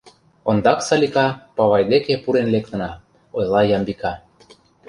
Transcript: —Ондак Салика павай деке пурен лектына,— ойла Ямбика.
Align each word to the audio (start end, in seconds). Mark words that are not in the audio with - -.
—Ондак 0.49 0.79
Салика 0.87 1.27
павай 1.55 1.83
деке 1.91 2.13
пурен 2.23 2.47
лектына,— 2.53 2.91
ойла 3.37 3.61
Ямбика. 3.77 4.13